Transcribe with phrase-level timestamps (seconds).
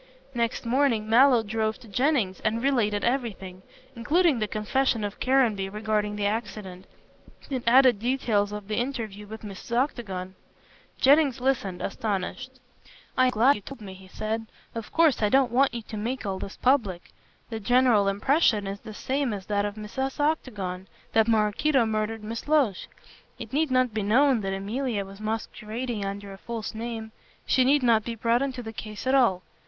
[0.33, 3.61] Next morning Mallow drove to Jennings and related everything,
[3.95, 6.87] including the confession of Caranby regarding the accident,
[7.51, 9.77] and added details of the interview with Mrs.
[9.77, 10.33] Octagon.
[10.99, 12.59] Jennings listened, astonished.
[13.15, 15.97] "I am glad you told me," he said, "of course I don't want you to
[15.97, 17.11] make all this public.
[17.51, 20.19] The general impression is the same as that of Mrs.
[20.19, 22.87] Octagon, that Maraquito murdered Miss Loach.
[23.37, 27.11] It need not be known that Emilia was masquerading under a false name.
[27.45, 29.43] She need not be brought into the case at all.